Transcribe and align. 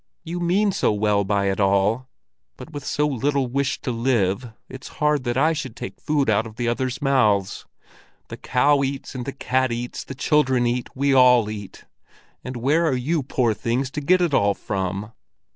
"You 0.23 0.39
mean 0.39 0.71
so 0.71 0.91
well 0.91 1.23
by 1.23 1.45
it 1.51 1.59
all. 1.59 2.09
But 2.57 2.71
with 2.73 2.83
so 2.83 3.05
little 3.07 3.45
wish 3.45 3.79
to 3.81 3.91
live, 3.91 4.51
it's 4.67 4.87
hard 4.97 5.25
that 5.25 5.37
I 5.37 5.53
should 5.53 5.75
take 5.75 5.97
the 5.97 6.01
food 6.01 6.27
out 6.27 6.47
of 6.47 6.55
the 6.55 6.67
others' 6.67 7.03
mouths. 7.03 7.67
The 8.29 8.37
cow 8.37 8.81
eats, 8.83 9.13
and 9.13 9.25
the 9.25 9.31
cat 9.31 9.71
eats, 9.71 10.03
the 10.03 10.15
children 10.15 10.65
eat, 10.65 10.89
we 10.95 11.13
all 11.13 11.51
eat; 11.51 11.85
and 12.43 12.55
where 12.57 12.87
are 12.87 12.97
you, 12.97 13.21
poor 13.21 13.53
things, 13.53 13.91
to 13.91 14.01
get 14.01 14.21
it 14.21 14.33
all 14.33 14.55
from!" 14.55 15.11